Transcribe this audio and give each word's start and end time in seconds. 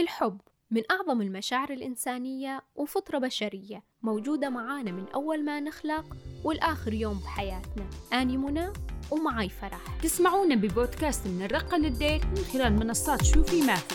الحب 0.00 0.40
من 0.70 0.82
أعظم 0.90 1.22
المشاعر 1.22 1.70
الإنسانية 1.70 2.62
وفطرة 2.74 3.18
بشرية 3.18 3.82
موجودة 4.02 4.50
معانا 4.50 4.90
من 4.90 5.06
أول 5.14 5.44
ما 5.44 5.60
نخلق 5.60 6.16
والآخر 6.44 6.92
يوم 6.92 7.18
بحياتنا. 7.18 7.90
أني 8.12 8.36
منى 8.36 8.72
ومعاي 9.10 9.48
فرح. 9.48 10.00
تسمعونا 10.02 10.54
ببودكاست 10.54 11.26
من 11.26 11.42
الرقة 11.42 11.78
للدير 11.78 12.26
من 12.26 12.44
خلال 12.52 12.72
منصات 12.72 13.24
شوفي 13.24 13.62
ما 13.62 13.74
في. 13.74 13.94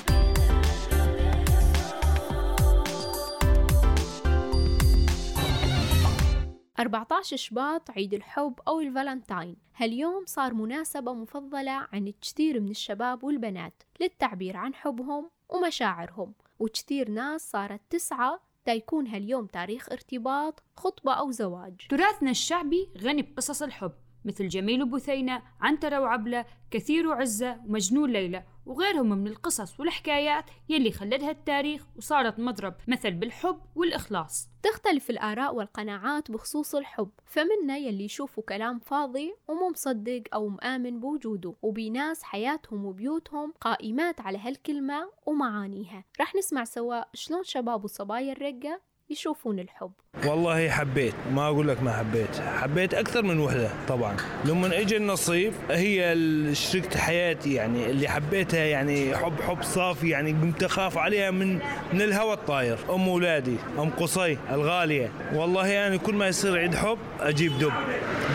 14 6.79 7.37
شباط 7.37 7.91
عيد 7.91 8.13
الحب 8.13 8.59
أو 8.67 8.79
الفالنتاين. 8.79 9.55
هاليوم 9.75 10.23
صار 10.25 10.53
مناسبة 10.53 11.13
مفضلة 11.13 11.87
عند 11.93 12.13
كثير 12.21 12.59
من 12.59 12.69
الشباب 12.69 13.23
والبنات 13.23 13.83
للتعبير 14.01 14.57
عن 14.57 14.73
حبهم 14.73 15.29
ومشاعرهم 15.49 16.33
وكثير 16.59 17.09
ناس 17.09 17.51
صارت 17.51 17.81
تسعى 17.89 18.39
تيكون 18.65 19.07
هاليوم 19.07 19.45
تاريخ 19.45 19.91
ارتباط 19.91 20.63
خطبة 20.77 21.13
أو 21.13 21.31
زواج. 21.31 21.87
تراثنا 21.89 22.31
الشعبي 22.31 22.89
غني 22.97 23.21
بقصص 23.21 23.61
الحب. 23.61 23.91
مثل 24.25 24.47
جميل 24.47 24.83
وبثينة 24.83 25.41
عنترة 25.61 25.99
وعبلة 25.99 26.45
كثير 26.71 27.07
وعزة 27.07 27.61
ومجنون 27.65 28.11
ليلى 28.11 28.43
وغيرهم 28.65 29.09
من 29.09 29.27
القصص 29.27 29.79
والحكايات 29.79 30.45
يلي 30.69 30.91
خلدها 30.91 31.31
التاريخ 31.31 31.85
وصارت 31.97 32.39
مضرب 32.39 32.73
مثل 32.87 33.11
بالحب 33.11 33.59
والإخلاص. 33.75 34.49
تختلف 34.63 35.09
الآراء 35.09 35.55
والقناعات 35.55 36.31
بخصوص 36.31 36.75
الحب 36.75 37.09
فمنا 37.25 37.77
يلي 37.77 38.03
يشوفوا 38.03 38.43
كلام 38.43 38.79
فاضي 38.79 39.33
ومو 39.47 39.69
مصدق 39.69 40.23
أو 40.33 40.49
مآمن 40.49 40.99
بوجوده 40.99 41.55
وبناس 41.61 42.23
حياتهم 42.23 42.85
وبيوتهم 42.85 43.53
قائمات 43.61 44.21
على 44.21 44.37
هالكلمة 44.37 45.11
ومعانيها. 45.25 46.03
رح 46.21 46.35
نسمع 46.35 46.63
سوا 46.63 47.01
شلون 47.13 47.43
شباب 47.43 47.83
وصبايا 47.83 48.31
الرقة 48.31 48.81
يشوفون 49.09 49.59
الحب. 49.59 49.91
والله 50.25 50.69
حبيت 50.69 51.13
ما 51.33 51.45
أقول 51.47 51.67
لك 51.67 51.83
ما 51.83 51.93
حبيت 51.93 52.37
حبيت 52.61 52.93
أكثر 52.93 53.23
من 53.23 53.39
وحدة 53.39 53.69
طبعا. 53.87 54.17
لما 54.45 54.79
اجى 54.79 54.97
النصيب 54.97 55.53
هي 55.69 56.15
شريكة 56.53 56.99
حياتي 56.99 57.53
يعني 57.53 57.85
اللي 57.89 58.07
حبيتها 58.07 58.65
يعني 58.65 59.17
حب 59.17 59.41
حب 59.41 59.63
صافي 59.63 60.09
يعني 60.09 60.31
قمت 60.31 60.63
أخاف 60.63 60.97
عليها 60.97 61.31
من 61.31 61.53
من 61.93 62.01
الهوى 62.01 62.33
الطاير. 62.33 62.77
أم 62.89 63.09
اولادي 63.09 63.55
أم 63.79 63.89
قصي 63.89 64.37
الغالية. 64.51 65.11
والله 65.33 65.67
يعني 65.67 65.97
كل 65.97 66.15
ما 66.15 66.27
يصير 66.27 66.57
عيد 66.57 66.75
حب 66.75 66.97
أجيب 67.19 67.59
دب. 67.59 67.73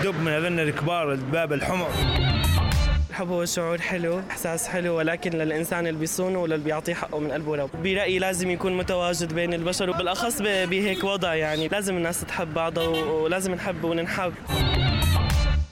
دب 0.04 0.20
من 0.20 0.32
هذن 0.32 0.60
الكبار 0.60 1.12
الدباب 1.12 1.52
الحمر. 1.52 1.88
الحب 3.20 3.32
هو 3.32 3.44
شعور 3.44 3.80
حلو 3.80 4.20
إحساس 4.30 4.68
حلو 4.68 4.96
ولكن 4.96 5.30
للإنسان 5.30 5.86
اللي 5.86 6.00
بيصونه 6.00 6.38
واللي 6.38 6.58
بيعطيه 6.58 6.94
حقه 6.94 7.18
من 7.18 7.32
قلبه 7.32 7.56
لو. 7.56 7.68
برأيي 7.84 8.18
لازم 8.18 8.50
يكون 8.50 8.76
متواجد 8.76 9.34
بين 9.34 9.54
البشر 9.54 9.90
وبالأخص 9.90 10.42
بهيك 10.42 11.04
وضع 11.04 11.34
يعني. 11.34 11.68
لازم 11.68 11.96
الناس 11.96 12.20
تحب 12.20 12.54
بعضها 12.54 12.88
ولازم 12.88 13.54
نحب 13.54 13.84
وننحب. 13.84 14.32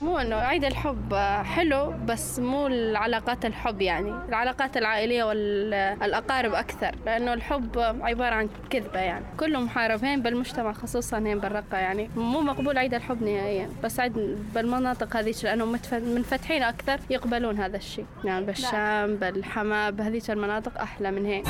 مو 0.09 0.17
إنه 0.17 0.35
عيد 0.35 0.65
الحب 0.65 1.13
حلو 1.43 1.93
بس 2.05 2.39
مو 2.39 2.67
العلاقات 2.67 3.45
الحب 3.45 3.81
يعني. 3.81 4.13
العلاقات 4.29 4.77
العائلية 4.77 5.23
والأقارب 5.23 6.53
أكثر 6.53 6.95
لأنه 7.05 7.33
الحب 7.33 7.77
عبارة 8.01 8.35
عن 8.35 8.49
كذبة 8.69 8.99
يعني. 8.99 9.25
كله 9.37 9.59
محاربين 9.59 10.21
بالمجتمع 10.21 10.73
خصوصا 10.73 11.17
هين 11.17 11.39
بالرقة 11.39 11.77
يعني. 11.77 12.09
مو 12.15 12.41
مقبول 12.41 12.77
عيد 12.77 12.93
الحب 12.93 13.23
نهائيا 13.23 13.69
بس 13.83 13.99
عيد 13.99 14.13
بالمناطق 14.53 15.17
هذيك 15.17 15.43
لانهم 15.43 15.79
منفتحين 15.91 16.63
أكثر 16.63 16.99
يقبلون 17.09 17.59
هذا 17.59 17.77
الشيء. 17.77 18.05
يعني 18.23 18.45
بالشام 18.45 19.15
بالحما 19.15 19.89
بهذيك 19.89 20.31
المناطق 20.31 20.81
أحلى 20.81 21.11
من 21.11 21.25
هيك. 21.25 21.45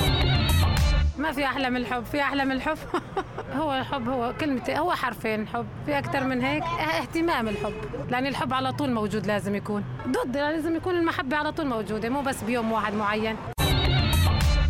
ما 1.17 1.31
في 1.31 1.45
أحلى 1.45 1.69
من 1.69 1.77
الحب 1.77 2.03
في 2.03 2.21
أحلى 2.21 2.45
من 2.45 2.51
الحب. 2.51 2.77
هو 3.59 3.73
الحب 3.73 4.09
هو 4.09 4.33
كلمتين 4.39 4.77
هو 4.77 4.91
حرفين 4.91 5.47
حب. 5.47 5.65
في 5.85 5.97
أكثر 5.97 6.23
من 6.23 6.41
هيك 6.41 6.63
اهتمام 6.63 7.47
الحب. 7.47 7.73
لأن 8.09 8.27
الحب 8.27 8.53
على 8.53 8.71
طول 8.71 8.91
موجود 8.91 9.25
لازم 9.27 9.55
يكون. 9.55 9.83
ضد 10.07 10.37
لازم 10.37 10.75
يكون 10.75 10.95
المحبة 10.95 11.37
على 11.37 11.51
طول 11.51 11.67
موجودة 11.67 12.09
مو 12.09 12.21
بس 12.21 12.43
بيوم 12.43 12.71
واحد 12.71 12.93
معين. 12.93 13.35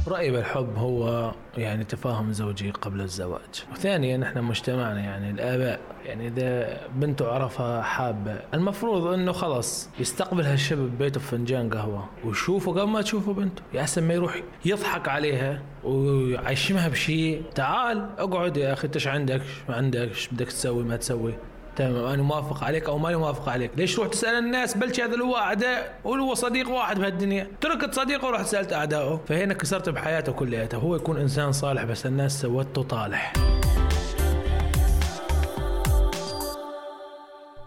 رأيي 0.10 0.32
بالحب 0.32 0.78
هو 0.78 1.32
يعني 1.58 1.84
تفاهم 1.84 2.32
زوجي 2.32 2.72
قبل 2.72 3.02
الزواج. 3.02 3.64
وثانيا 3.72 4.24
إحنا 4.24 4.42
مجتمعنا 4.42 5.00
يعني 5.00 5.30
الآباء 5.30 5.80
يعني 6.06 6.28
إذا 6.28 6.78
بنته 6.96 7.28
عرفها 7.28 7.82
حابة 7.82 8.40
المفروض 8.54 9.08
إنه 9.08 9.32
خلص 9.32 9.90
يستقبل 10.00 10.44
هالشاب 10.44 10.78
ببيته 10.78 11.20
بفنجان 11.20 11.70
قهوة 11.70 12.10
ويشوفه 12.26 12.72
قبل 12.72 12.92
ما 12.92 13.02
تشوفه 13.02 13.34
بنته. 13.34 13.62
يا 13.74 13.82
أحسن 13.82 14.04
ما 14.04 14.14
يروح 14.14 14.42
يضحك 14.66 15.08
عليها 15.08 15.62
ويعشمها 15.84 16.88
بشيء 16.88 17.44
تعال 17.56 18.10
اقعد 18.18 18.58
يا 18.58 18.74
أخي 18.74 18.90
إيش 18.96 19.08
عندك؟ 19.08 19.42
ما 19.70 19.76
عندك؟ 19.76 20.12
بدك 20.32 20.48
تسوي؟ 20.48 20.84
ما 20.84 20.96
تسوي؟ 20.96 21.34
تمام 21.80 22.06
أنا 22.06 22.24
موافق 22.24 22.64
عليك 22.64 22.90
أو 22.90 22.98
ماني 22.98 23.16
موافق 23.16 23.50
عليك. 23.50 23.72
ليش 23.78 23.96
تروح 23.96 24.08
تسأل 24.08 24.38
الناس؟ 24.38 24.78
بلش 24.78 25.00
هذا 25.00 25.18
هو 25.18 25.36
أعداء 25.36 25.94
هو 26.06 26.34
صديق 26.34 26.70
واحد 26.70 27.00
بهالدنيا. 27.00 27.48
تركت 27.62 27.94
صديقه 27.94 28.28
ورحت 28.28 28.46
سألت 28.46 28.74
أعدائه. 28.74 29.20
فهنا 29.28 29.54
كسرت 29.54 29.90
بحياته 29.90 30.32
كلياتها 30.32 30.78
هو 30.78 30.96
يكون 30.96 31.18
إنسان 31.18 31.52
صالح 31.52 31.84
بس 31.84 32.06
الناس 32.06 32.42
سوته 32.42 32.84
طالح. 32.84 33.34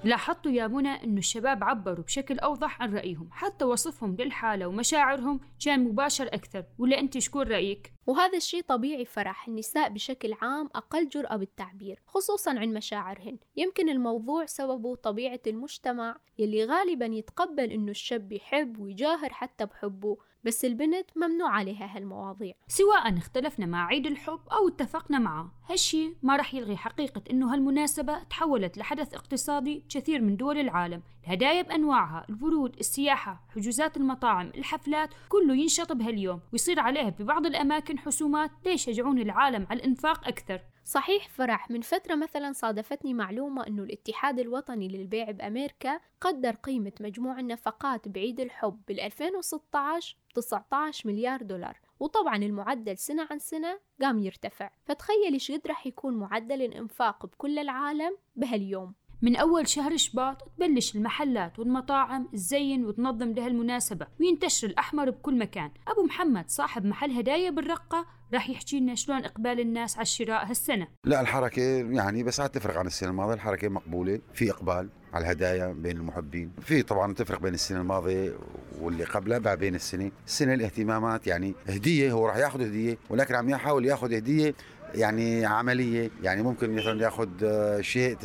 لاحظتوا 0.04 0.52
يا 0.52 0.66
منى 0.66 1.04
إنه 1.04 1.18
الشباب 1.18 1.64
عبروا 1.64 2.04
بشكل 2.04 2.38
أوضح 2.38 2.82
عن 2.82 2.94
رأيهم 2.94 3.28
حتى 3.32 3.64
وصفهم 3.64 4.16
للحالة 4.16 4.66
ومشاعرهم 4.66 5.40
كان 5.64 5.84
مباشر 5.84 6.26
أكثر 6.26 6.64
ولا 6.78 6.98
أنت 6.98 7.18
شكون 7.18 7.48
رأيك؟ 7.48 7.92
وهذا 8.06 8.36
الشيء 8.36 8.62
طبيعي 8.62 9.04
فرح 9.04 9.48
النساء 9.48 9.88
بشكل 9.88 10.32
عام 10.42 10.68
أقل 10.74 11.08
جرأة 11.08 11.36
بالتعبير 11.36 12.02
خصوصا 12.06 12.50
عن 12.58 12.74
مشاعرهن. 12.74 13.38
يمكن 13.56 13.88
الموضوع 13.88 14.46
سببه 14.46 14.94
طبيعة 14.94 15.40
المجتمع 15.46 16.16
يلي 16.38 16.64
غالبا 16.64 17.06
يتقبل 17.06 17.70
إنه 17.70 17.90
الشاب 17.90 18.32
يحب 18.32 18.78
ويجاهر 18.78 19.32
حتى 19.32 19.66
بحبه. 19.66 20.16
بس 20.44 20.64
البنت 20.64 21.10
ممنوع 21.16 21.50
عليها 21.50 21.97
هالمواضيع. 21.97 22.54
سواء 22.69 23.19
اختلفنا 23.19 23.66
مع 23.66 23.86
عيد 23.86 24.06
الحب 24.06 24.41
أو 24.53 24.69
اتفقنا 24.69 25.19
معه. 25.19 25.53
هالشي 25.70 26.14
ما 26.22 26.36
رح 26.36 26.54
يلغي 26.54 26.76
حقيقة 26.76 27.22
أنه 27.30 27.54
هالمناسبة 27.54 28.22
تحولت 28.22 28.78
لحدث 28.78 29.14
اقتصادي 29.14 29.84
كثير 29.88 30.20
من 30.22 30.36
دول 30.36 30.58
العالم. 30.58 31.02
الهدايا 31.25 31.62
بأنواعها 31.62 32.26
الورود 32.31 32.76
السياحة 32.78 33.44
حجوزات 33.54 33.97
المطاعم 33.97 34.47
الحفلات 34.47 35.10
كله 35.28 35.54
ينشط 35.54 35.92
بهاليوم. 35.92 36.41
ويصير 36.52 36.81
عليه 36.81 37.08
ببعض 37.08 37.47
الأماكن 37.47 37.98
حسومات 37.98 38.50
ليشجعون 38.66 39.19
العالم 39.19 39.66
على 39.70 39.81
الإنفاق 39.81 40.28
أكثر. 40.28 40.60
صحيح 40.84 41.28
فرح. 41.28 41.70
من 41.70 41.81
فترة 41.81 42.15
مثلا 42.15 42.53
صادفتني 42.53 43.15
معلومة 43.15 43.66
أنه 43.66 43.82
الاتحاد 43.82 44.38
الوطني 44.38 44.88
للبيع 44.88 45.31
بأمريكا 45.31 46.00
قدر 46.20 46.54
قيمة 46.54 46.93
مجموع 47.00 47.41
النفقات 47.41 48.09
بعيد 48.09 48.41
الحب 48.41 48.81
بال 48.88 49.00
2016 49.00 50.16
19 50.34 51.09
مليار 51.09 51.43
دولار. 51.43 51.81
وطبعا 52.00 52.37
المعدل 52.37 52.98
سنة 52.98 53.28
عن 53.31 53.38
سنة 53.38 53.81
قام 54.03 54.19
يرتفع. 54.19 54.70
فتخيل 54.84 55.32
إيش 55.32 55.50
قد 55.50 55.66
رح 55.66 55.87
يكون 55.87 56.16
معدل 56.16 56.62
الإنفاق 56.62 57.26
بكل 57.26 57.59
العالم 57.59 58.16
بهاليوم. 58.37 58.94
من 59.22 59.36
أول 59.36 59.68
شهر 59.68 59.96
شباط 59.96 60.42
تبلش 60.56 60.96
المحلات 60.96 61.58
والمطاعم 61.58 62.28
تزين 62.32 62.86
وتنظم 62.86 63.32
لهالمناسبة 63.32 64.06
وينتشر 64.20 64.66
الأحمر 64.66 65.10
بكل 65.10 65.38
مكان. 65.38 65.70
أبو 65.88 66.02
محمد 66.02 66.50
صاحب 66.50 66.84
محل 66.84 67.10
هدايا 67.10 67.50
بالرقة 67.50 68.06
راح 68.34 68.50
يحكي 68.50 68.80
لنا 68.80 68.94
شلون 68.94 69.24
إقبال 69.24 69.60
الناس 69.60 69.96
على 69.96 70.02
الشراء 70.02 70.46
هالسنة. 70.46 70.88
لا 71.04 71.20
الحركة 71.20 71.62
يعني 71.90 72.22
بس 72.22 72.40
عاد 72.40 72.50
تفرق 72.50 72.76
عن 72.76 72.86
السنة 72.86 73.10
الماضية. 73.10 73.34
الحركة 73.34 73.68
مقبولة 73.68 74.20
في 74.34 74.50
إقبال 74.50 74.88
على 75.12 75.24
الهدايا 75.24 75.72
بين 75.72 75.96
المحبين. 75.96 76.52
في 76.60 76.82
طبعا 76.82 77.14
تفرق 77.14 77.40
بين 77.40 77.54
السنة 77.54 77.80
الماضية 77.80 78.32
واللي 78.80 79.04
قبلها 79.04 79.38
بقى 79.38 79.56
بين 79.56 79.74
السنة. 79.74 80.10
السنة 80.26 80.54
الاهتمامات 80.54 81.26
يعني 81.26 81.54
هدية 81.68 82.12
هو 82.12 82.26
راح 82.26 82.36
ياخذ 82.36 82.62
هدية 82.62 82.98
ولكن 83.10 83.34
عم 83.34 83.50
يحاول 83.50 83.86
ياخذ 83.86 84.14
هدية 84.14 84.54
يعني 84.94 85.46
عملية 85.46 86.10
يعني 86.22 86.42
ممكن 86.42 86.76
مثلا 86.76 87.02
ياخذ 87.02 87.28
آه، 87.44 87.80
شيء 87.80 88.16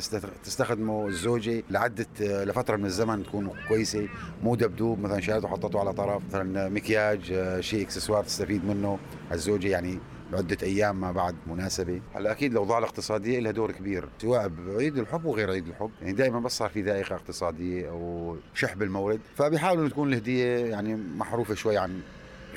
تستخدمه 0.43 1.07
الزوجة 1.07 1.63
لعدة 1.69 2.07
آه، 2.21 2.43
لفترة 2.43 2.75
من 2.75 2.85
الزمن 2.85 3.23
تكون 3.23 3.51
كويسة 3.67 4.07
مو 4.43 4.55
دبدوب 4.55 4.99
مثلا 4.99 5.21
شالته 5.21 5.47
وحطته 5.47 5.79
على 5.79 5.93
طرف 5.93 6.21
مثلا 6.29 6.69
مكياج 6.69 7.31
آه، 7.31 7.61
شيء 7.61 7.81
إكسسوار 7.81 8.23
تستفيد 8.23 8.65
منه. 8.65 8.99
الزوجة 9.31 9.67
يعني 9.67 9.99
بعدة 10.33 10.57
أيام 10.63 11.01
ما 11.01 11.11
بعد 11.11 11.35
مناسبة. 11.47 12.01
هلأ 12.15 12.31
أكيد 12.31 12.51
الأوضاع 12.51 12.77
الاقتصادية 12.77 13.39
لها 13.39 13.51
دور 13.51 13.71
كبير 13.71 14.09
سواء 14.21 14.47
بعيد 14.47 14.97
الحب 14.97 15.25
وغير 15.25 15.51
عيد 15.51 15.67
الحب. 15.67 15.91
يعني 16.01 16.13
دائما 16.13 16.39
بس 16.39 16.57
صار 16.57 16.69
في 16.69 16.81
ذائقة 16.81 17.15
اقتصادية 17.15 17.89
أو 17.89 18.35
شح 18.53 18.73
بالمورد 18.75 19.19
فبيحاولوا 19.35 19.89
تكون 19.89 20.09
الهدية 20.09 20.65
يعني 20.65 20.95
محروفة 20.95 21.53
شوي 21.53 21.77
عن 21.77 22.01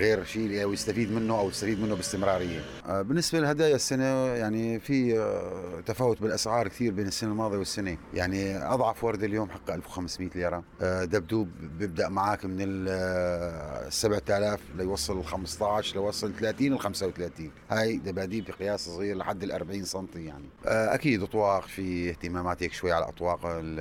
غير 0.00 0.24
شيء 0.24 0.72
يستفيد 0.72 1.12
منه 1.12 1.38
أو 1.38 1.48
يستفيد 1.48 1.80
منه 1.80 1.94
باستمرارية. 1.94 2.60
آه، 2.86 3.02
بالنسبة 3.02 3.38
للهدايا 3.38 3.74
السنة 3.76 4.04
يعني 4.26 4.80
في 4.80 5.18
آه، 5.18 5.80
تفاوت 5.86 6.22
بالأسعار 6.22 6.68
كثير 6.68 6.92
بين 6.92 7.06
السنة 7.06 7.30
الماضية 7.30 7.58
والسنة، 7.58 7.96
يعني 8.14 8.56
أضعف 8.56 9.04
ورده 9.04 9.26
اليوم 9.26 9.50
حق 9.50 9.70
1500 9.70 10.30
ليرة، 10.34 10.62
آه، 10.82 11.04
دبدوب 11.04 11.48
بيبدأ 11.78 12.08
معك 12.08 12.44
من 12.44 12.56
ال 12.60 13.92
7000 13.92 14.60
ليوصل 14.76 15.18
ال 15.18 15.24
15 15.24 15.94
ليوصل 15.94 16.32
30 16.40 16.74
ل 16.74 16.78
35 16.78 17.50
هاي 17.70 17.96
دباديب 17.96 18.44
بقياس 18.44 18.86
صغير 18.88 19.16
لحد 19.16 19.42
ال 19.42 19.52
40 19.52 19.84
سم 19.84 20.06
يعني. 20.14 20.44
أكيد 20.64 21.22
أطواق 21.22 21.62
في 21.62 22.10
اهتمامات 22.10 22.62
هيك 22.62 22.72
شوي 22.72 22.92
على 22.92 23.08
أطواق 23.08 23.40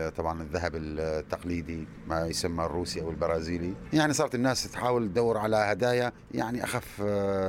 طبعا 0.10 0.42
الذهب 0.42 0.76
التقليدي 0.76 1.88
ما 2.08 2.28
يسمى 2.28 2.66
الروسي 2.66 3.02
أو 3.02 3.10
البرازيلي. 3.10 3.74
يعني 3.94 4.14
صارت 4.14 4.36
الناس 4.36 4.72
تحاول 4.72 5.08
تدور 5.08 5.38
على 5.38 5.56
هدايا 5.56 6.09
يعني 6.32 6.64
أخف 6.64 7.04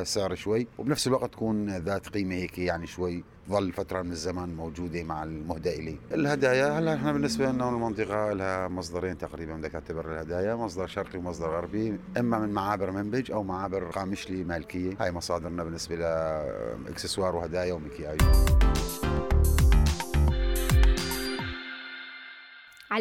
سعر 0.08 0.34
شوي 0.34 0.66
وبنفس 0.78 1.06
الوقت 1.06 1.32
تكون 1.32 1.76
ذات 1.76 2.08
قيمة 2.08 2.34
هيك 2.34 2.58
يعني 2.58 2.86
شوي 2.86 3.24
ظل 3.48 3.72
فترة 3.72 4.02
من 4.02 4.12
الزمان 4.12 4.54
موجودة 4.54 5.02
مع 5.02 5.22
المهدى 5.22 5.74
إليه 5.78 5.96
الهدايا 6.12 6.78
هلأ 6.78 6.94
إحنا 6.94 7.12
بالنسبة 7.12 7.52
لنا 7.52 7.68
المنطقة 7.68 8.32
لها 8.32 8.68
مصدرين 8.68 9.18
تقريبا 9.18 9.54
بدك 9.56 9.70
تعتبر 9.70 10.12
الهدايا 10.12 10.54
مصدر 10.54 10.86
شرقي 10.86 11.18
ومصدر 11.18 11.50
غربي 11.56 11.98
إما 12.18 12.38
من 12.38 12.48
معابر 12.48 12.90
منبج 12.90 13.32
أو 13.32 13.42
معابر 13.42 13.84
قامشلي 13.84 14.44
مالكية. 14.44 14.92
هاي 15.00 15.12
مصادرنا 15.12 15.64
بالنسبة 15.64 15.96
لإكسسوار 15.96 17.36
وهدايا 17.36 17.72
ومكياج. 17.72 18.18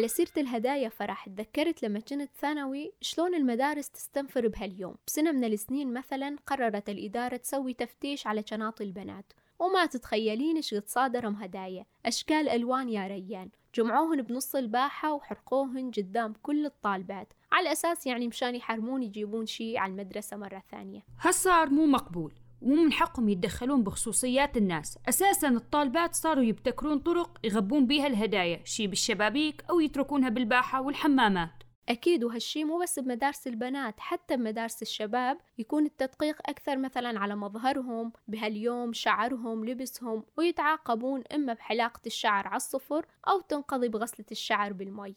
على 0.00 0.08
سيرة 0.08 0.32
الهدايا 0.36 0.88
فرح 0.88 1.28
تذكرت 1.28 1.82
لما 1.82 2.00
كنت 2.00 2.30
ثانوي 2.40 2.92
شلون 3.00 3.34
المدارس 3.34 3.90
تستنفر 3.90 4.48
بهاليوم. 4.48 4.94
بسنة 5.06 5.32
من 5.32 5.44
السنين 5.44 5.92
مثلا 5.92 6.36
قررت 6.46 6.88
الإدارة 6.88 7.36
تسوي 7.36 7.74
تفتيش 7.74 8.26
على 8.26 8.42
شناطي 8.46 8.84
البنات. 8.84 9.32
وما 9.58 9.86
تتخيلين 9.86 10.56
إيش 10.56 10.74
قد 10.74 10.88
صادرهم 10.88 11.34
هدايا. 11.34 11.86
أشكال 12.06 12.48
ألوان 12.48 12.88
يا 12.88 13.06
ريان. 13.06 13.50
جمعوهن 13.74 14.22
بنص 14.22 14.54
الباحة 14.54 15.12
وحرقوهن 15.12 15.90
قدام 15.90 16.32
كل 16.42 16.66
الطالبات. 16.66 17.32
على 17.52 17.72
أساس 17.72 18.06
يعني 18.06 18.28
مشان 18.28 18.54
يحرمون 18.54 19.02
يجيبون 19.02 19.46
شي 19.46 19.78
على 19.78 19.90
المدرسة 19.90 20.36
مرة 20.36 20.62
ثانية. 20.70 21.00
هالصار 21.20 21.70
مو 21.70 21.86
مقبول. 21.86 22.32
ومو 22.62 22.82
من 22.82 22.92
حقهم 22.92 23.28
يتدخلون 23.28 23.82
بخصوصيات 23.82 24.56
الناس. 24.56 24.98
أساسا 25.08 25.48
الطالبات 25.48 26.14
صاروا 26.14 26.44
يبتكرون 26.44 26.98
طرق 26.98 27.38
يغبون 27.44 27.86
بيها 27.86 28.06
الهدايا 28.06 28.60
شي 28.64 28.86
بالشبابيك 28.86 29.64
أو 29.70 29.80
يتركونها 29.80 30.28
بالباحة 30.28 30.82
والحمامات. 30.82 31.50
أكيد 31.88 32.24
وهالشي 32.24 32.64
مو 32.64 32.78
بس 32.78 32.98
بمدارس 32.98 33.46
البنات 33.46 34.00
حتى 34.00 34.36
بمدارس 34.36 34.82
الشباب 34.82 35.38
يكون 35.58 35.86
التدقيق 35.86 36.36
أكثر 36.46 36.78
مثلا 36.78 37.18
على 37.18 37.36
مظهرهم 37.36 38.12
بهاليوم 38.28 38.92
شعرهم 38.92 39.64
لبسهم 39.64 40.24
ويتعاقبون 40.36 41.22
إما 41.34 41.52
بحلاقة 41.52 42.00
الشعر 42.06 42.46
على 42.46 42.56
الصفر 42.56 43.06
أو 43.28 43.40
تنقضي 43.40 43.88
بغسلة 43.88 44.26
الشعر 44.30 44.72
بالمي. 44.72 45.16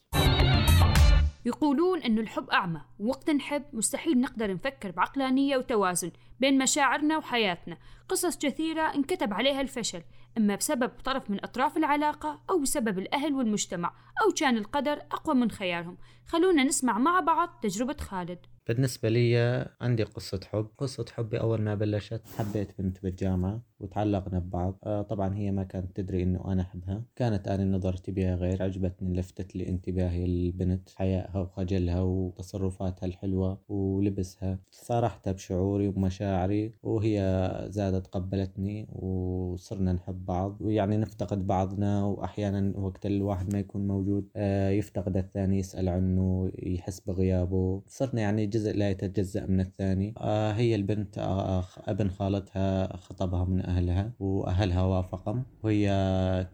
يقولون 1.46 2.02
أنه 2.02 2.20
الحب 2.20 2.50
أعمى. 2.50 2.80
ووقت 2.98 3.30
نحب 3.30 3.62
مستحيل 3.72 4.20
نقدر 4.20 4.54
نفكر 4.54 4.90
بعقلانية 4.90 5.56
وتوازن 5.56 6.10
بين 6.40 6.58
مشاعرنا 6.58 7.18
وحياتنا. 7.18 7.78
قصص 8.08 8.38
كثيرة 8.38 8.94
انكتب 8.94 9.34
عليها 9.34 9.60
الفشل. 9.60 10.02
إما 10.38 10.56
بسبب 10.56 10.88
طرف 10.88 11.30
من 11.30 11.44
أطراف 11.44 11.76
العلاقة 11.76 12.40
أو 12.50 12.58
بسبب 12.58 12.98
الأهل 12.98 13.34
والمجتمع 13.34 13.88
أو 14.22 14.32
كان 14.32 14.56
القدر 14.56 14.92
أقوى 14.92 15.34
من 15.34 15.50
خيارهم. 15.50 15.98
خلونا 16.26 16.64
نسمع 16.64 16.98
مع 16.98 17.20
بعض 17.20 17.48
تجربة 17.62 17.96
خالد. 18.00 18.38
بالنسبة 18.68 19.08
لي 19.08 19.68
عندي 19.80 20.02
قصة 20.02 20.40
حب. 20.52 20.68
قصة 20.78 21.06
حبي 21.16 21.40
أول 21.40 21.60
ما 21.60 21.74
بلشت 21.74 22.22
حبيت 22.38 22.78
بنت 22.78 23.02
بالجامعة. 23.02 23.60
وتعلقنا 23.84 24.38
ببعض. 24.38 24.78
آه 24.84 25.02
طبعا 25.02 25.34
هي 25.34 25.50
ما 25.50 25.64
كانت 25.64 25.96
تدري 25.96 26.22
إنه 26.22 26.52
أنا 26.52 26.62
أحبها. 26.62 27.02
كانت 27.16 27.48
أنا 27.48 27.76
نظرتي 27.76 28.12
بها 28.12 28.34
غير. 28.34 28.62
عجبتني 28.62 29.16
لفتت 29.16 29.56
لي 29.56 29.68
انتباهي 29.68 30.24
البنت 30.24 30.88
حيائها 30.96 31.38
وخجلها 31.40 32.00
وتصرفاتها 32.00 33.06
الحلوة 33.06 33.58
ولبسها. 33.68 34.58
صارحتها 34.70 35.32
بشعوري 35.32 35.88
ومشاعري 35.88 36.72
وهي 36.82 37.18
زادت 37.68 38.06
قبلتني 38.06 38.86
وصرنا 38.92 39.92
نحب 39.92 40.26
بعض. 40.26 40.56
ويعني 40.60 40.96
نفتقد 40.96 41.46
بعضنا 41.46 42.04
وأحيانا 42.04 42.78
وقت 42.78 43.06
الواحد 43.06 43.52
ما 43.52 43.58
يكون 43.58 43.86
موجود 43.86 44.28
آه 44.36 44.70
يفتقد 44.70 45.16
الثاني 45.16 45.58
يسأل 45.58 45.88
عنه 45.88 46.50
يحس 46.58 47.00
بغيابه. 47.00 47.82
صرنا 47.86 48.20
يعني 48.20 48.46
جزء 48.46 48.76
لا 48.76 48.90
يتجزأ 48.90 49.46
من 49.46 49.60
الثاني. 49.60 50.14
آه 50.18 50.52
هي 50.52 50.74
البنت 50.74 51.18
آه 51.18 51.64
أبن 51.78 52.08
خالتها 52.08 52.96
خطبها 52.96 53.44
من 53.44 53.60
أهلها 53.74 54.12
وأهلها 54.20 54.82
وافقهم. 54.82 55.42
وهي 55.62 55.86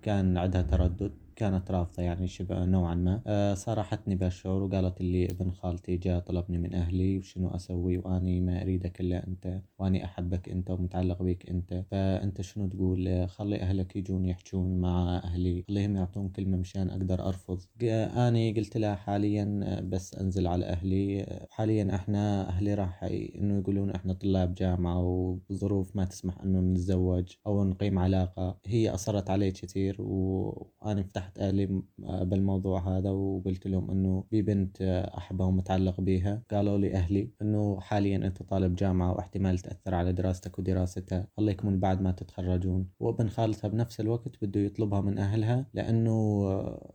كان 0.02 0.38
عندها 0.38 0.62
تردد. 0.62 1.12
كانت 1.40 1.70
رافضة 1.70 2.02
يعني 2.02 2.26
شبه 2.28 2.64
نوعا 2.64 2.94
ما. 2.94 3.22
أه 3.26 3.54
صارحتني 3.54 4.14
بهالشعور 4.14 4.62
وقالت 4.62 5.00
لي 5.00 5.24
ابن 5.26 5.50
خالتي 5.50 5.96
جاء 5.96 6.20
طلبني 6.20 6.58
من 6.58 6.74
أهلي 6.74 7.18
وشنو 7.18 7.48
أسوي؟ 7.48 7.98
وأني 7.98 8.40
ما 8.40 8.62
أريدك 8.62 9.00
إلا 9.00 9.26
أنت 9.26 9.60
وأني 9.78 10.04
أحبك 10.04 10.48
أنت 10.48 10.70
ومتعلق 10.70 11.22
بك 11.22 11.50
أنت. 11.50 11.84
فأنت 11.90 12.40
شنو 12.40 12.66
تقول؟ 12.68 13.28
خلي 13.28 13.60
أهلك 13.62 13.96
يجون 13.96 14.24
يحجون 14.24 14.80
مع 14.80 15.16
أهلي. 15.24 15.64
خليهم 15.68 15.96
يعطون 15.96 16.28
كلمة 16.28 16.56
مشان 16.56 16.90
أقدر 16.90 17.26
أرفض. 17.28 17.60
أني 17.82 18.52
قلت 18.52 18.76
لها 18.76 18.94
حاليا 18.94 19.80
بس 19.80 20.14
أنزل 20.14 20.46
على 20.46 20.66
أهلي. 20.66 21.26
حاليا 21.50 21.94
إحنا 21.94 22.48
أهلي 22.48 22.74
راح 22.74 23.04
إنه 23.34 23.58
يقولون 23.58 23.90
إحنا 23.90 24.12
طلاب 24.12 24.54
جامعة 24.54 25.02
وظروف 25.50 25.96
ما 25.96 26.04
تسمح 26.04 26.40
إنه 26.42 26.60
نتزوج 26.60 27.32
أو 27.46 27.64
نقيم 27.64 27.98
علاقة. 27.98 28.58
هي 28.66 28.90
أصرت 28.90 29.30
علي 29.30 29.50
كثير 29.50 29.96
وأنا 30.02 31.02
فتحت 31.02 31.29
فتحت 31.30 31.38
أهلي 31.38 31.82
بالموضوع 31.98 32.98
هذا 32.98 33.10
وقلت 33.10 33.66
لهم 33.66 33.90
إنه 33.90 34.24
في 34.30 34.42
بنت 34.42 34.82
أحبها 35.16 35.46
ومتعلق 35.46 36.00
بيها. 36.00 36.42
قالوا 36.50 36.78
لي 36.78 36.94
أهلي 36.94 37.30
إنه 37.42 37.80
حاليا 37.80 38.16
أنت 38.16 38.42
طالب 38.42 38.74
جامعة 38.74 39.12
واحتمال 39.12 39.58
تأثر 39.58 39.94
على 39.94 40.12
دراستك 40.12 40.58
ودراستها. 40.58 41.26
الله 41.38 41.52
يكمل 41.52 41.76
بعد 41.76 42.02
ما 42.02 42.10
تتخرجون. 42.10 42.86
وابن 43.00 43.28
خالتها 43.28 43.68
بنفس 43.68 44.00
الوقت 44.00 44.44
بده 44.44 44.60
يطلبها 44.60 45.00
من 45.00 45.18
أهلها 45.18 45.66
لأنه 45.74 46.50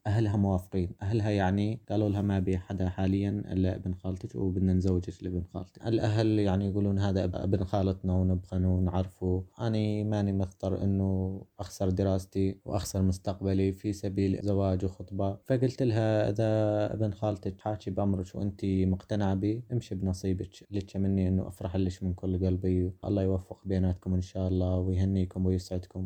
أهلها 0.08 0.38
موافقين. 0.38 0.90
أهلها 1.02 1.30
يعني 1.30 1.80
قالوا 1.90 2.10
لها 2.10 2.22
ما 2.22 2.40
بي 2.40 2.58
حدا 2.58 2.90
حاليا 2.90 3.30
إلا 3.30 3.76
ابن 3.76 3.94
خالتك 3.94 4.36
وبدنا 4.36 4.74
نزوجك 4.74 5.24
لابن 5.24 5.44
خالتك. 5.54 5.88
الأهل 5.88 6.40
يعني 6.40 6.66
يقولون 6.66 7.00
هذا 7.00 7.24
ابن 7.24 7.64
خالتنا 7.64 8.14
ونبغى 8.14 8.60
نعرفه 8.60 9.44
أنا 9.60 10.04
ماني 10.04 10.34
مضطر 10.34 10.84
إنه 10.84 11.42
أخسر 11.60 11.90
دراستي 11.90 12.60
وأخسر 12.66 13.02
مستقبلي. 13.02 13.72
في 13.76 13.94
سبيل 13.94 14.25
سبيل 14.26 14.40
زواج 14.42 14.86
وخطبة. 14.86 15.38
فقلت 15.46 15.84
لها 15.84 16.30
إذا 16.30 16.94
ابن 16.94 17.14
خالتك 17.14 17.60
حاكي 17.60 17.92
بأمرك 17.92 18.36
وأنت 18.36 18.66
مقتنعة 18.66 19.34
بي 19.34 19.64
امشي 19.72 19.96
بنصيبك. 19.96 20.50
لك 20.72 20.98
مني 20.98 21.28
إنه 21.28 21.48
أفرح 21.48 21.76
لك 21.76 22.04
من 22.04 22.14
كل 22.14 22.46
قلبي. 22.46 22.92
الله 23.06 23.24
يوفق 23.24 23.60
بيناتكم 23.66 24.14
إن 24.14 24.22
شاء 24.22 24.48
الله 24.48 24.78
ويهنيكم 24.78 25.46
ويسعدكم. 25.46 26.06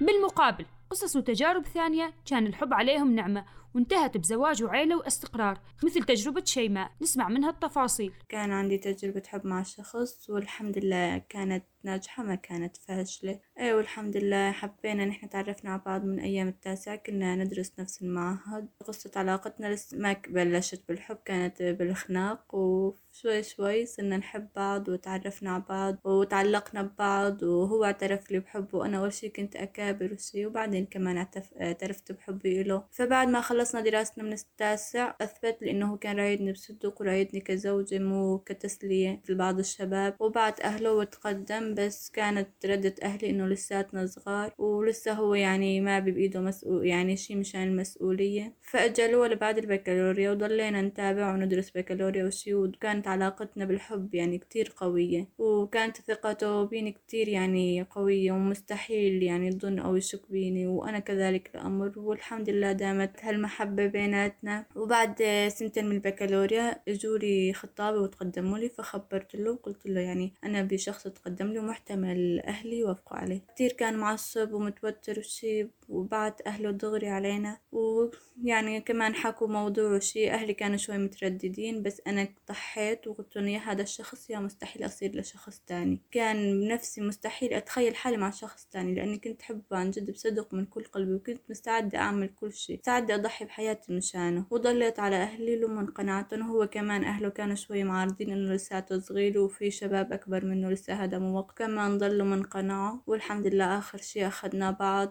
بالمقابل 0.00 0.64
قصص 0.90 1.16
وتجارب 1.16 1.66
ثانية 1.66 2.14
كان 2.26 2.46
الحب 2.46 2.74
عليهم 2.74 3.14
نعمة 3.14 3.44
وانتهت 3.74 4.16
بزواج 4.16 4.62
وعيلة 4.62 4.96
واستقرار 4.96 5.60
مثل 5.84 6.02
تجربة 6.02 6.44
شيماء. 6.44 6.90
نسمع 7.02 7.28
منها 7.28 7.50
التفاصيل. 7.50 8.12
كان 8.28 8.52
عندي 8.52 8.78
تجربة 8.78 9.22
حب 9.26 9.46
مع 9.46 9.62
شخص 9.62 10.30
والحمد 10.30 10.78
لله 10.78 11.18
كانت 11.28 11.64
ناجحة 11.84 12.22
ما 12.22 12.34
كانت 12.34 12.76
فاشلة. 12.76 13.40
أي 13.60 13.72
والحمد 13.74 14.16
لله 14.16 14.52
حبينا 14.52 15.04
نحن 15.04 15.28
تعرفنا 15.28 15.70
على 15.70 15.82
بعض 15.86 16.04
من 16.04 16.20
أيام 16.20 16.48
التاسع 16.48 16.96
كنا 16.96 17.36
ندرس 17.36 17.72
نفس 17.78 18.02
المعهد. 18.02 18.68
قصة 18.86 19.10
علاقتنا 19.16 19.66
لسه 19.74 19.98
ما 19.98 20.16
بلشت 20.28 20.82
بالحب 20.88 21.18
كانت 21.24 21.62
بالخناق 21.62 22.54
وشوي 22.54 23.42
شوي 23.42 23.86
صرنا 23.86 24.16
نحب 24.16 24.48
بعض 24.56 24.88
وتعرفنا 24.88 25.50
على 25.50 25.62
بعض 25.68 25.96
وتعلقنا 26.04 26.82
ببعض 26.82 27.42
وهو 27.42 27.84
اعترف 27.84 28.30
لي 28.30 28.38
بحبه 28.40 28.78
وأنا 28.78 28.98
أول 28.98 29.12
شي 29.12 29.28
كنت 29.28 29.56
أكابر 29.56 30.12
وشي 30.12 30.46
وبعدين 30.46 30.75
كمان 30.84 31.26
اعترفت 31.60 32.12
بحبي 32.12 32.62
له. 32.62 32.84
فبعد 32.92 33.28
ما 33.28 33.40
خلصنا 33.40 33.80
دراستنا 33.80 34.24
من 34.24 34.32
التاسع 34.32 35.14
أثبت 35.20 35.58
لي 35.62 35.70
إنه 35.70 35.96
كان 35.96 36.16
رايدني 36.16 36.52
بصدق 36.52 37.00
ورايدني 37.00 37.40
كزوجة 37.40 37.98
مو 37.98 38.38
كتسلية 38.38 39.20
مثل 39.24 39.34
بعض 39.34 39.58
الشباب. 39.58 40.16
وبعت 40.20 40.60
أهله 40.60 40.92
وتقدم 40.92 41.74
بس 41.74 42.10
كانت 42.10 42.48
ردة 42.66 42.94
أهلي 43.02 43.30
إنه 43.30 43.46
لساتنا 43.46 44.06
صغار 44.06 44.52
ولسه 44.58 45.12
هو 45.12 45.34
يعني 45.34 45.80
ما 45.80 45.98
بإيده 45.98 46.40
مسؤول 46.40 46.86
يعني 46.86 47.16
شي 47.16 47.34
مشان 47.34 47.62
المسؤولية. 47.62 48.54
فأجلوه 48.62 49.28
لبعد 49.28 49.58
البكالوريا 49.58 50.30
وضلينا 50.30 50.82
نتابع 50.82 51.32
وندرس 51.34 51.70
بكالوريا 51.70 52.24
وشي 52.24 52.54
وكانت 52.54 53.08
علاقتنا 53.08 53.64
بالحب 53.64 54.14
يعني 54.14 54.38
كتير 54.38 54.72
قوية. 54.76 55.28
وكانت 55.38 55.96
ثقته 55.96 56.64
بيني 56.64 56.92
كتير 56.92 57.28
يعني 57.28 57.82
قوية 57.90 58.32
ومستحيل 58.32 59.22
يعني 59.22 59.46
يظن 59.46 59.78
أو 59.78 59.96
يشك 59.96 60.30
بيني. 60.30 60.65
وأنا 60.66 60.98
كذلك 60.98 61.50
الأمر 61.54 61.92
والحمد 61.98 62.50
لله 62.50 62.72
دامت 62.72 63.24
هالم 63.24 63.42
محبة 63.42 63.86
بيناتنا. 63.86 64.64
وبعد 64.76 65.22
سنتين 65.48 65.86
من 65.86 65.96
البكالوريا 65.96 66.80
اجولي 66.88 67.52
خطابي 67.52 67.98
وتقدموا 67.98 68.58
لي 68.58 68.68
فخبرت 68.68 69.36
له 69.36 69.50
وقلت 69.50 69.86
له 69.86 70.00
يعني 70.00 70.32
أنا 70.44 70.62
بشخص 70.62 71.02
تقدم 71.08 71.46
لي 71.46 71.58
ومحتمل 71.58 72.40
أهلي 72.40 72.78
يوافقوا 72.78 73.16
عليه. 73.18 73.40
كتير 73.54 73.72
كان 73.72 73.96
معصب 73.96 74.52
ومتوتر 74.52 75.18
وشي 75.18 75.68
وبعت 75.88 76.46
أهله 76.46 76.70
دغري 76.70 77.08
علينا. 77.08 77.58
ويعني 77.72 78.80
كمان 78.80 79.14
حكوا 79.14 79.48
موضوع 79.48 79.90
وشي 79.96 80.30
أهلي 80.30 80.54
كانوا 80.54 80.76
شوي 80.76 80.98
مترددين 80.98 81.82
بس 81.82 82.02
أنا 82.06 82.28
ضحيت 82.48 83.06
وقلت 83.06 83.36
لهم 83.36 83.48
يا 83.48 83.58
هذا 83.58 83.82
الشخص 83.82 84.30
يا 84.30 84.38
مستحيل 84.38 84.86
أصير 84.86 85.16
لشخص 85.16 85.62
تاني. 85.66 86.00
كان 86.10 86.60
بنفسي 86.60 87.00
مستحيل 87.00 87.52
أتخيل 87.54 87.96
حالي 87.96 88.16
مع 88.16 88.30
شخص 88.30 88.66
تاني 88.72 88.94
لأني 88.94 89.18
كنت 89.18 89.40
أحبه 89.42 89.62
عن 89.76 89.90
جد 89.90 90.10
بصدق 90.10 90.54
من 90.56 90.64
كل 90.64 90.84
قلبي 90.84 91.14
وكنت 91.14 91.40
مستعدة 91.50 91.98
أعمل 91.98 92.28
كل 92.28 92.52
شي 92.52 92.74
مستعدة 92.74 93.14
أضحي 93.14 93.44
بحياتي 93.44 93.92
مشانه 93.92 94.44
وضليت 94.50 95.00
على 95.00 95.16
أهلي 95.16 95.56
لما 95.56 95.86
قنعتهم 95.94 96.50
وهو 96.50 96.66
كمان 96.66 97.04
أهله 97.04 97.28
كانوا 97.28 97.54
شوي 97.54 97.84
معارضين 97.84 98.30
إنه 98.30 98.54
لساته 98.54 98.98
صغير 98.98 99.38
وفي 99.38 99.70
شباب 99.70 100.12
أكبر 100.12 100.44
منه 100.44 100.70
لسه 100.70 100.94
هذا 101.04 101.18
مو 101.18 101.38
وقت 101.38 101.58
كمان 101.58 101.98
ضلوا 101.98 102.26
منقنعوا 102.26 102.98
والحمد 103.06 103.46
لله 103.46 103.78
آخر 103.78 103.98
شي 103.98 104.26
أخدنا 104.26 104.70
بعض 104.70 105.10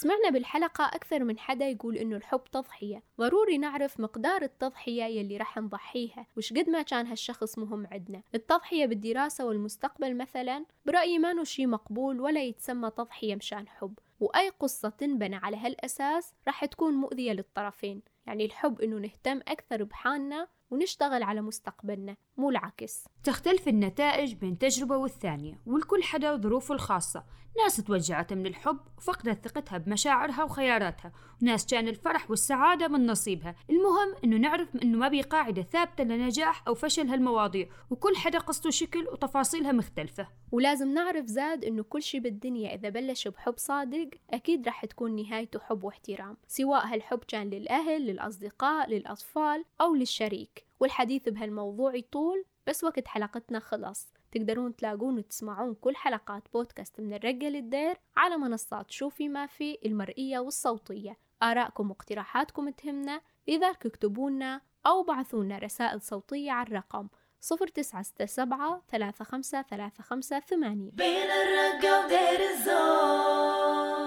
سمعنا 0.00 0.30
بالحلقة 0.30 0.84
أكثر 0.84 1.24
من 1.24 1.38
حدا 1.38 1.68
يقول 1.68 1.96
إنه 1.96 2.16
الحب 2.16 2.44
تضحية. 2.52 3.02
ضروري 3.18 3.58
نعرف 3.58 4.00
مقدار 4.00 4.42
التضحية 4.42 5.04
يلي 5.04 5.36
رح 5.36 5.58
نضحيها. 5.58 6.26
وش 6.36 6.52
قد 6.52 6.70
ما 6.70 6.82
كان 6.82 7.06
هالشخص 7.06 7.58
مهم 7.58 7.86
عدنا 7.86 8.22
التضحية 8.34 8.86
بالدراسة 8.86 9.44
والمستقبل 9.46 10.16
مثلا 10.16 10.64
برأيي 10.86 11.18
ما 11.18 11.44
شي 11.44 11.66
مقبول 11.66 12.20
ولا 12.20 12.42
يتسمى 12.42 12.90
تضحية 12.90 13.34
مشان 13.34 13.68
حب. 13.68 13.98
وأي 14.20 14.48
قصة 14.48 14.88
تنبنى 14.88 15.36
على 15.36 15.56
هالأساس 15.56 16.34
رح 16.48 16.64
تكون 16.64 16.94
مؤذية 16.94 17.32
للطرفين. 17.32 18.02
يعني 18.26 18.44
الحب 18.44 18.80
إنه 18.80 18.96
نهتم 18.96 19.40
أكثر 19.48 19.84
بحالنا 19.84 20.48
ونشتغل 20.70 21.22
على 21.22 21.40
مستقبلنا. 21.40 22.16
مو 22.40 22.50
العكس 22.50 23.04
تختلف 23.24 23.68
النتائج 23.68 24.34
بين 24.34 24.58
تجربة 24.58 24.96
والثانية 24.96 25.60
والكل 25.66 26.02
حدا 26.02 26.36
ظروفه 26.36 26.74
الخاصة. 26.74 27.24
ناس 27.58 27.76
توجعت 27.76 28.32
من 28.32 28.46
الحب 28.46 28.78
وفقدت 28.98 29.48
ثقتها 29.48 29.78
بمشاعرها 29.78 30.44
وخياراتها. 30.44 31.12
وناس 31.42 31.66
كان 31.66 31.88
الفرح 31.88 32.30
والسعادة 32.30 32.88
من 32.88 33.06
نصيبها. 33.06 33.54
المهم 33.70 34.14
إنه 34.24 34.36
نعرف 34.36 34.68
إنه 34.82 34.98
ما 34.98 35.08
بي 35.08 35.22
قاعدة 35.22 35.62
ثابتة 35.62 36.04
لنجاح 36.04 36.62
أو 36.68 36.74
فشل 36.74 37.08
هالمواضيع 37.08 37.68
وكل 37.90 38.16
حدا 38.16 38.38
قصته 38.38 38.70
شكل 38.70 39.08
وتفاصيلها 39.08 39.72
مختلفة. 39.72 40.28
ولازم 40.52 40.94
نعرف 40.94 41.26
زاد 41.26 41.64
إنه 41.64 41.82
كل 41.82 42.02
شي 42.02 42.20
بالدنيا 42.20 42.74
إذا 42.74 42.88
بلش 42.88 43.28
بحب 43.28 43.54
صادق 43.56 44.10
أكيد 44.30 44.68
رح 44.68 44.84
تكون 44.84 45.16
نهايته 45.16 45.58
حب 45.58 45.84
واحترام 45.84 46.36
سواء 46.48 46.86
هالحب 46.86 47.18
كان 47.28 47.50
للأهل 47.50 48.06
للأصدقاء 48.06 48.90
للأطفال 48.90 49.64
أو 49.80 49.94
للشريك. 49.94 50.69
والحديث 50.80 51.28
بهالموضوع 51.28 51.94
يطول 51.94 52.44
بس 52.66 52.84
وقت 52.84 53.08
حلقتنا 53.08 53.58
خلص. 53.58 54.12
تقدرون 54.32 54.76
تلاقون 54.76 55.18
وتسمعون 55.18 55.74
كل 55.74 55.96
حلقات 55.96 56.42
بودكاست 56.52 57.00
من 57.00 57.14
الرقة 57.14 57.48
للدير 57.48 57.96
على 58.16 58.36
منصات 58.36 58.90
شوفي 58.90 59.28
ما 59.28 59.46
في 59.46 59.78
المرئية 59.86 60.38
والصوتية. 60.38 61.16
آراءكم 61.42 61.90
واقتراحاتكم 61.90 62.70
تهمنا 62.70 63.20
لذلك 63.48 63.86
اكتبونا 63.86 64.60
أو 64.86 65.02
بعثونا 65.02 65.58
رسائل 65.58 66.00
صوتية 66.02 66.52
على 66.52 66.66
الرقم 66.68 67.08
صفر 67.40 67.66
تسعة 67.66 68.02
ستة 68.02 68.26
سبعة 68.26 68.82
ثلاثة 68.90 69.24
خمسة 69.24 69.62
ثلاثة 69.62 70.02
خمسة 70.02 70.40
ثمانية. 70.40 70.90
بين 70.90 71.30
الرقة 71.30 72.04
ودير 72.04 72.50
الزور 72.50 73.99